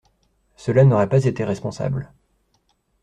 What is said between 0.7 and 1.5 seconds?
n’aurait pas été